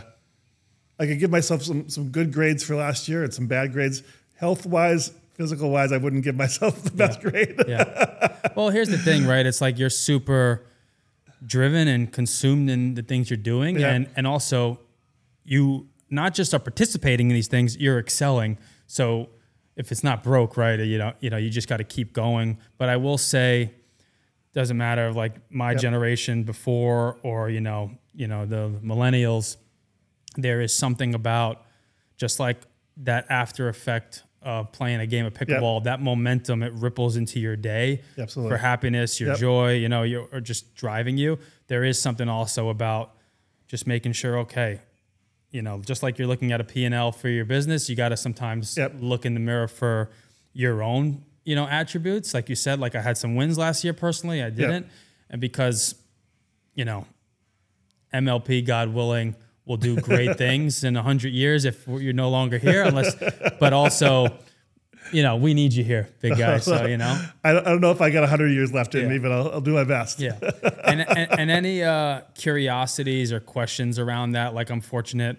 [1.00, 4.04] I could give myself some, some good grades for last year and some bad grades.
[4.36, 5.12] Health wise,
[5.42, 7.56] physical wise, I wouldn't give myself the best grade.
[7.68, 8.38] Yeah.
[8.56, 9.46] well, here's the thing, right?
[9.46, 10.64] It's like you're super
[11.46, 13.94] driven and consumed in the things you're doing, Yeah.
[13.94, 14.80] and and also
[15.44, 18.58] you not just are participating in these things, you're excelling.
[18.86, 19.30] So
[19.76, 22.58] if it's not broke, right, you know, you know, you just got to keep going.
[22.78, 23.72] But I will say,
[24.54, 29.58] doesn't matter of like my generation before or you know, you know, the millennials.
[30.38, 31.66] There is something about
[32.18, 32.58] just like
[32.98, 37.56] that after effect of playing a game of pickleball, that momentum it ripples into your
[37.56, 38.52] day Absolutely.
[38.52, 39.38] for happiness, your Yep.
[39.40, 41.38] joy, you know, your, or just driving you.
[41.68, 43.14] There is something also about
[43.68, 44.80] just making sure, okay,
[45.52, 48.18] you know, just like you're looking at a P&L for your business, you got to
[48.18, 48.96] sometimes Yep.
[49.00, 50.10] look in the mirror for
[50.54, 52.34] your own, you know, attributes.
[52.34, 54.88] Like you said, like I had some wins last year personally, I didn't.
[55.30, 55.96] And because,
[56.74, 57.06] you know,
[58.14, 62.58] MLP, God willing, will do great things in a hundred years if you're no longer
[62.58, 63.16] here, unless,
[63.60, 64.28] but also,
[65.14, 66.58] you know, we need you here, big guy.
[66.58, 69.04] So, you know, I don't, I don't know if I got 100 years left in
[69.04, 69.08] Yeah.
[69.10, 70.20] me, but I'll, I'll do my best.
[70.20, 70.38] yeah.
[70.84, 74.54] And, and, and any uh, curiosities or questions around that?
[74.54, 75.38] Like I'm fortunate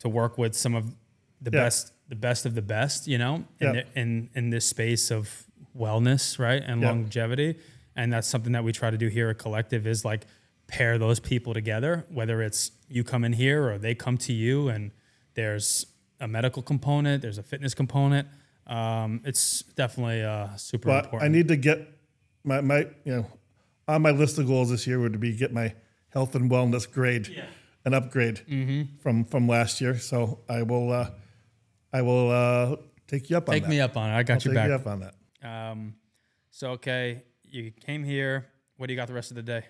[0.00, 0.94] to work with some of
[1.40, 1.64] the Yeah.
[1.64, 3.82] best, the best of the best, you know, in, Yeah.
[3.96, 5.44] in, in this space of
[5.76, 6.62] wellness, right.
[6.64, 7.56] And longevity.
[7.96, 10.26] And that's something that we try to do here at Collective is like
[10.68, 14.68] pair those people together, whether it's you come in here or they come to you
[14.68, 14.90] and
[15.34, 15.86] there's
[16.20, 18.28] a medical component, there's a fitness component.
[18.66, 21.30] Um, it's definitely uh, super But important.
[21.30, 21.88] I need to get
[22.44, 23.26] my, my, you know,
[23.88, 25.74] on my list of goals this year would be get my
[26.10, 27.28] health and wellness grade,
[27.84, 28.96] an upgrade Mm-hmm.
[28.98, 29.98] from from last year.
[29.98, 31.10] So I will, uh,
[31.92, 32.76] I will uh,
[33.08, 33.68] take you up on Take that.
[33.68, 34.14] Take me up on it.
[34.14, 34.68] I got I'll your take back.
[34.68, 35.14] you up on that.
[35.48, 35.94] Um,
[36.50, 38.46] so okay, you came here.
[38.76, 39.64] What do you got the rest of the day?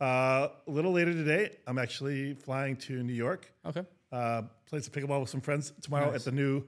[0.00, 3.52] Uh, a little later today, I'm actually flying to New York.
[3.66, 3.82] Okay.
[4.12, 6.20] Uh, play some pickleball with some friends tomorrow Nice.
[6.20, 6.64] at the new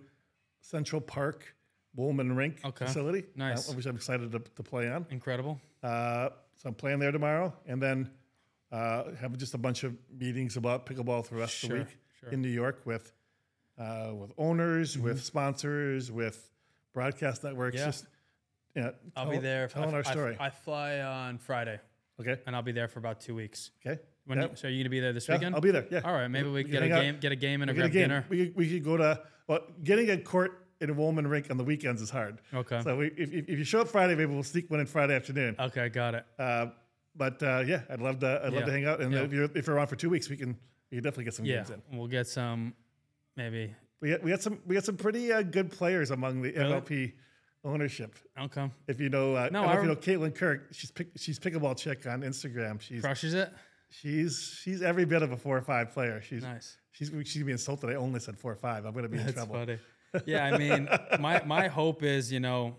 [0.61, 1.55] Central Park
[1.97, 2.87] Wollman Rink Okay.
[2.87, 3.25] facility.
[3.37, 3.71] Nice.
[3.71, 5.07] uh, which I'm excited to, to play on.
[5.11, 5.61] Incredible.
[5.83, 8.11] Uh, so I'm playing there tomorrow, and then
[8.73, 11.99] Uh, have just a bunch of meetings about pickleball for the rest of the week
[12.21, 12.29] sure.
[12.31, 13.13] in New York with
[13.79, 15.05] uh, with owners, Mm-hmm.
[15.07, 16.49] with sponsors, with
[16.93, 17.79] broadcast networks.
[17.79, 17.87] Yeah.
[17.87, 18.07] Just
[18.77, 19.67] yeah, I'll tell- be there.
[19.67, 20.37] telling I, our I- story.
[20.39, 21.81] I, fly on Friday,
[22.21, 23.71] okay, and I'll be there for about two weeks.
[23.85, 24.01] okay.
[24.27, 24.49] When Yeah.
[24.51, 25.55] you, so are you gonna be there this Yeah, weekend?
[25.57, 25.87] I'll be there.
[25.91, 26.01] Yeah.
[26.05, 27.01] All right, maybe we, can get a hang out.
[27.01, 28.03] game, get a game, and a We a grab game.
[28.03, 28.27] dinner.
[28.29, 31.57] We could, we could go to well, getting a court in a Wollman rink on
[31.57, 32.41] the weekends is hard.
[32.55, 32.81] Okay.
[32.83, 35.57] So we, if, if you show up Friday, maybe we'll sneak one in Friday afternoon.
[35.59, 36.25] Okay, got it.
[36.39, 36.67] Uh,
[37.17, 38.41] but uh, yeah, I'd love to.
[38.45, 38.67] I'd love Yeah.
[38.67, 39.01] to hang out.
[39.01, 40.57] And if you're if you're around for two weeks, we can
[40.91, 41.83] we can definitely get some games in.
[41.93, 42.75] we'll get some,
[43.37, 43.75] maybe.
[44.01, 47.13] We got, we got some we got some pretty uh, good players among the MLP
[47.65, 48.15] ownership.
[48.39, 50.69] Okay, If you know, uh, No, I don't if you know Caitlin Kirk.
[50.73, 52.81] She's pick, she's pickleball chick on Instagram.
[52.81, 53.53] She's crushes it.
[53.91, 56.21] she's she's every bit of a four or five player.
[56.23, 56.77] She's Nice.
[56.93, 57.91] she's she's gonna be insulted.
[57.91, 58.85] I only said four or five.
[58.85, 59.55] I'm gonna be in That's trouble.
[59.57, 59.79] funny.
[60.27, 60.89] Yeah, I mean,
[61.21, 62.75] my my hope is you know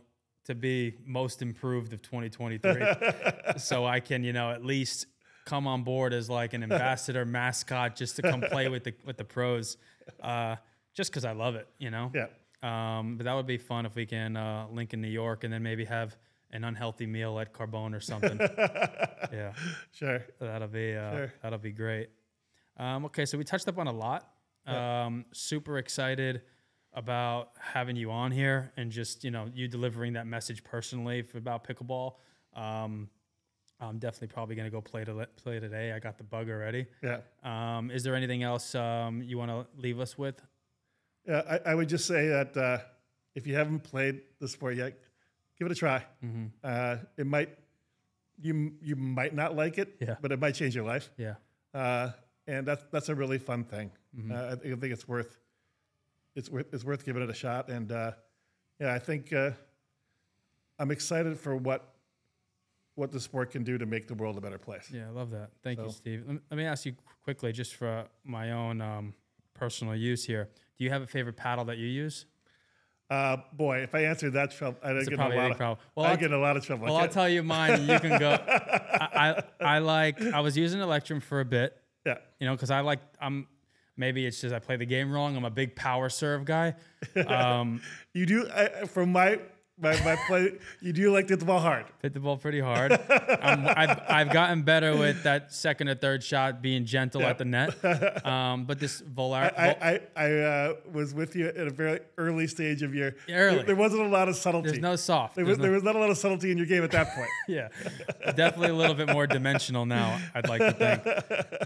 [0.45, 2.83] to be most improved of 2023,
[3.57, 5.05] so I can you know at least
[5.45, 9.15] come on board as like an ambassador mascot just to come play with the with
[9.15, 9.77] the pros,
[10.21, 10.57] uh,
[10.93, 12.11] just because I love it, you know.
[12.13, 12.25] Yeah.
[12.63, 15.51] Um, but that would be fun if we can uh, link in New York and
[15.51, 16.15] then maybe have
[16.51, 18.37] an unhealthy meal at Carbone or something.
[19.31, 19.53] yeah,
[19.93, 20.23] Sure.
[20.39, 21.33] that'll be uh, Sure.
[21.41, 22.09] that'll be great.
[22.77, 24.31] Um, okay, so we touched up on a lot.
[24.67, 26.41] Um, super excited
[26.93, 31.37] about having you on here and just you know you delivering that message personally for,
[31.39, 32.15] about pickleball.
[32.53, 33.09] Um,
[33.79, 35.91] I'm definitely probably going to go play to play today.
[35.93, 36.85] I got the bug already.
[37.01, 37.21] Yeah.
[37.43, 40.39] Um, is there anything else um, you want to leave us with?
[41.27, 42.79] Yeah, I, I would just say that uh,
[43.35, 44.97] if you haven't played the sport yet,
[45.57, 46.03] give it a try.
[46.23, 46.45] Mm-hmm.
[46.63, 47.49] Uh, it might
[48.41, 50.15] you you might not like it, Yeah.
[50.21, 51.11] but it might change your life.
[51.17, 51.35] Yeah.
[51.73, 52.11] Uh,
[52.47, 53.91] and that's that's a really fun thing.
[54.17, 54.31] Mm-hmm.
[54.31, 55.37] Uh, I think I think it's worth
[56.35, 57.69] it's worth it's worth giving it a shot.
[57.69, 58.11] And uh,
[58.79, 59.51] yeah, I think uh,
[60.79, 61.87] I'm excited for what
[62.95, 64.89] what the sport can do to make the world a better place.
[64.91, 65.51] Yeah, I love that.
[65.63, 66.23] Thank you, Steve.
[66.25, 69.13] Let me, let me ask you quickly, just for my own um,
[69.61, 70.49] personal use here.
[70.77, 72.25] Do you have a favorite paddle that you use?
[73.11, 75.77] Uh, boy, if I answer that trouble, I'd get a lot of problem.
[75.95, 76.85] Well, I'll- get in a lot of trouble.
[76.87, 77.73] I Well, I'll tell you mine.
[77.73, 78.31] and You can go.
[78.47, 80.19] I, I I like.
[80.21, 81.77] I was using Electrum for a bit.
[82.05, 82.15] yeah.
[82.39, 82.99] You know, because I like.
[83.19, 83.47] I'm.
[83.97, 85.35] Maybe it's just I play the game wrong.
[85.37, 86.73] I'm a big power serve guy.
[87.27, 87.81] Um,
[88.13, 89.39] You do I, from my
[89.81, 90.53] my, my play.
[90.79, 91.85] You do like to hit the ball hard.
[92.01, 92.91] hit the ball pretty hard.
[92.91, 97.45] Um, I've, I've gotten better with that second or third shot being gentle at the
[97.45, 98.25] net.
[98.25, 102.47] Um, but this Volair, I I, I uh, was with you at a very early
[102.47, 103.13] stage of your.
[103.29, 103.55] Early.
[103.57, 104.69] There, there wasn't a lot of subtlety.
[104.69, 105.35] there's no soft.
[105.35, 107.15] There was, no- there was not a lot of subtlety in your game at that
[107.15, 107.29] point.
[107.47, 107.69] yeah,
[108.35, 110.19] definitely a little bit more dimensional now.
[110.35, 111.01] I'd like to think.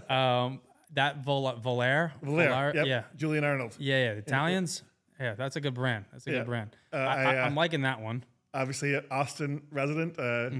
[0.10, 0.60] Um,
[0.94, 2.86] that Vol- Volair, Blair, yep.
[2.86, 3.76] yeah, Julian Arnold.
[3.78, 4.12] yeah, yeah.
[4.14, 4.82] The Italians,
[5.20, 6.04] yeah, that's a good brand.
[6.12, 6.38] That's a Yeah.
[6.38, 6.76] good brand.
[6.92, 8.24] Uh, I, I, uh, I'm liking that one.
[8.54, 10.50] Obviously, an Austin resident, uh,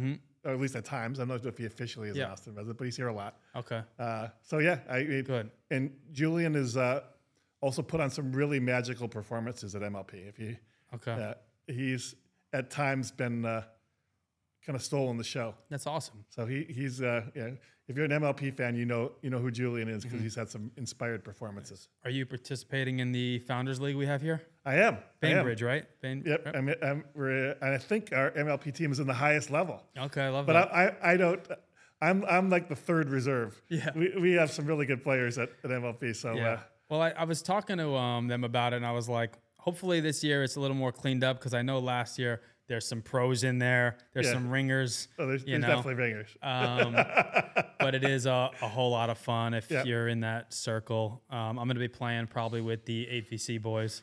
[0.44, 1.18] or at least at times.
[1.18, 2.20] I'm not sure if he officially is Mm-hmm.
[2.20, 2.26] Yeah.
[2.26, 3.38] an Austin resident, but he's here a lot.
[3.54, 5.50] Okay, Uh, so yeah, I I- Good.
[5.70, 7.00] And Julian is uh,
[7.60, 10.28] also put on some really magical performances at MLP.
[10.28, 10.56] If you,
[10.94, 11.34] okay, uh,
[11.72, 12.14] he's
[12.52, 13.64] at times been uh,
[14.66, 15.54] kind of stolen the show.
[15.70, 16.24] that's awesome.
[16.28, 17.50] So he he's uh, yeah.
[17.88, 20.08] If you're an MLP fan, you know you know who Julian is Mm-hmm.
[20.08, 21.88] because he's had some inspired performances.
[22.04, 24.42] Are you participating in the Founders League we have here?
[24.64, 24.94] I am.
[24.94, 25.00] I am.
[25.20, 25.84] Bainbridge, right?
[26.02, 26.48] Bain, Yep.
[26.56, 29.80] I'm, I'm, we're, and I think our MLP team is in the highest level.
[29.96, 30.74] Okay, I love But that.
[30.74, 31.46] I, I, I don't.
[32.02, 33.62] I'm I'm like the third reserve.
[33.68, 33.90] Yeah.
[33.94, 36.14] We, we have some really good players at, at MLP.
[36.16, 36.48] So Yeah.
[36.48, 36.58] uh,
[36.90, 40.00] well, I, I was talking to um, them about it, and I was like, hopefully
[40.00, 43.00] this year it's a little more cleaned up because I know last year there's some
[43.02, 44.32] pros in there, there's Yeah.
[44.32, 46.36] some ringers, oh, there's, there's definitely ringers.
[46.42, 46.92] Um,
[47.78, 49.84] but it is a, a whole lot of fun if Yeah.
[49.84, 51.22] you're in that circle.
[51.30, 54.02] Um, I'm going to be playing probably with the AVC boys,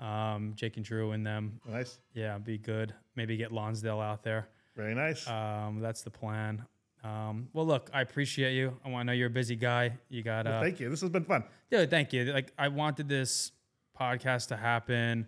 [0.00, 1.60] um, Jake and Drew and them.
[1.66, 1.98] nice.
[2.14, 2.94] Yeah, be good.
[3.16, 4.48] Maybe get Lonsdale out there.
[4.76, 5.26] Very nice.
[5.26, 6.64] Um, that's the plan.
[7.02, 8.76] Um, well, look, I appreciate you.
[8.84, 9.92] I want to know you're a busy guy.
[10.08, 10.90] You got uh, Thank you.
[10.90, 11.44] This has been fun.
[11.70, 12.24] yeah, thank you.
[12.32, 13.52] Like I wanted this
[13.98, 15.26] podcast to happen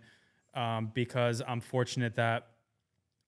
[0.53, 2.47] um, because I'm fortunate that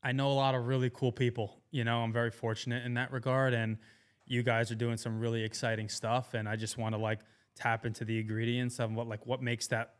[0.03, 1.61] I know a lot of really cool people.
[1.71, 3.77] You know, I'm very fortunate in that regard, and
[4.25, 6.33] you guys are doing some really exciting stuff.
[6.33, 7.19] And I just want to like
[7.55, 9.95] tap into the ingredients of what like what makes that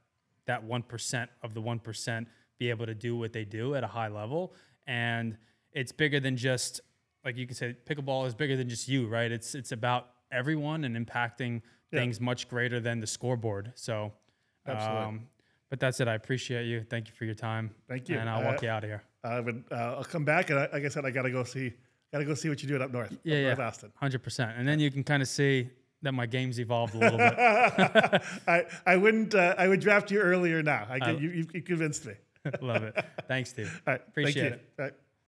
[0.46, 3.84] that one percent of the one percent be able to do what they do at
[3.84, 4.54] a high level.
[4.88, 5.38] And
[5.74, 6.82] it's bigger than just
[7.24, 9.32] like you can say pickleball is bigger than just you, right?
[9.32, 11.62] It's it's about everyone and impacting
[11.92, 13.74] things much greater than the scoreboard.
[13.76, 14.14] So,
[14.66, 15.04] Absolutely.
[15.06, 15.28] um,
[15.70, 16.08] but that's it.
[16.08, 16.86] I appreciate you.
[16.90, 17.72] Thank you for your time.
[17.90, 18.18] Thank you.
[18.18, 19.04] And I'll walk Uh, you out of here.
[19.24, 19.64] I would.
[19.72, 21.74] Uh, I'll come back, and I, like I said, I got to go see.
[22.12, 23.12] Got to go see what you do up north.
[23.24, 23.92] Yeah, up yeah, North Austin.
[23.96, 24.52] hundred percent.
[24.58, 25.70] And then you can kind of see
[26.02, 27.34] that my game's evolved a little bit.
[28.48, 29.36] I, I wouldn't.
[29.36, 30.88] Uh, I would draft you earlier now.
[30.90, 32.14] I, you, you, you convinced me.
[32.62, 33.06] Love it.
[33.28, 33.82] Thanks, Steve.
[33.88, 34.02] All right.
[34.08, 34.84] Appreciate thank you.
[34.86, 35.00] it.